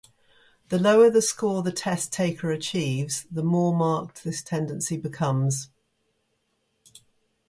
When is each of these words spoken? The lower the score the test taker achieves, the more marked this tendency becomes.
The 0.69 0.79
lower 0.79 1.11
the 1.11 1.21
score 1.21 1.61
the 1.61 1.71
test 1.71 2.11
taker 2.11 2.49
achieves, 2.49 3.27
the 3.29 3.43
more 3.43 3.71
marked 3.75 4.23
this 4.23 4.41
tendency 4.41 4.97
becomes. 4.97 5.69